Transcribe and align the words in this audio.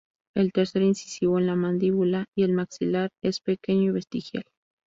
El 0.35 0.51
tercer 0.51 0.81
incisivo 0.81 1.37
en 1.37 1.45
la 1.45 1.55
mandíbula 1.55 2.25
y 2.35 2.41
el 2.41 2.53
maxilar 2.53 3.11
es 3.21 3.39
pequeño 3.39 3.83
y 3.83 3.91
vestigial. 3.91 4.45